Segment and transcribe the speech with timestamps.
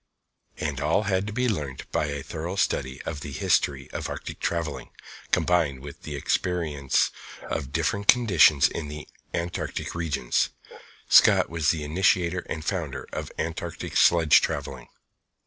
[0.81, 4.89] All had to be learnt by a thorough study of the history of Arctic travelling,
[5.29, 7.11] combined with experience
[7.43, 10.49] of different conditions in the Antarctic Regions.
[11.07, 14.87] Scott was the initiator and founder of Antarctic sledge travelling.